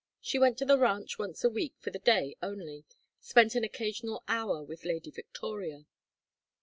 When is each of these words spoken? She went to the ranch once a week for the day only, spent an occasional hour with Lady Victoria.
She 0.19 0.39
went 0.39 0.57
to 0.57 0.65
the 0.65 0.79
ranch 0.79 1.19
once 1.19 1.43
a 1.43 1.49
week 1.51 1.75
for 1.77 1.91
the 1.91 1.99
day 1.99 2.35
only, 2.41 2.85
spent 3.19 3.53
an 3.53 3.63
occasional 3.63 4.23
hour 4.27 4.63
with 4.63 4.83
Lady 4.83 5.11
Victoria. 5.11 5.85